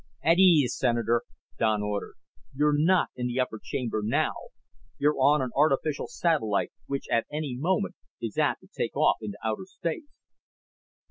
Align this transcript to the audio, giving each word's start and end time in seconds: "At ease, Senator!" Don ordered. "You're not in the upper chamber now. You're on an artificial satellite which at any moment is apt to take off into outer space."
"At 0.23 0.39
ease, 0.39 0.75
Senator!" 0.75 1.21
Don 1.59 1.83
ordered. 1.83 2.15
"You're 2.55 2.75
not 2.75 3.09
in 3.15 3.27
the 3.27 3.39
upper 3.39 3.59
chamber 3.63 4.01
now. 4.03 4.33
You're 4.97 5.19
on 5.21 5.43
an 5.43 5.51
artificial 5.55 6.07
satellite 6.07 6.71
which 6.87 7.05
at 7.11 7.27
any 7.31 7.55
moment 7.55 7.93
is 8.19 8.35
apt 8.35 8.61
to 8.61 8.67
take 8.75 8.97
off 8.97 9.17
into 9.21 9.37
outer 9.45 9.65
space." 9.67 10.09